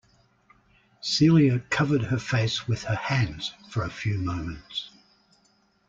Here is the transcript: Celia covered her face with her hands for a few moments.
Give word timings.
Celia 1.01 1.59
covered 1.69 2.05
her 2.05 2.17
face 2.17 2.67
with 2.67 2.85
her 2.85 2.95
hands 2.95 3.53
for 3.69 3.83
a 3.83 3.89
few 3.91 4.17
moments. 4.17 4.89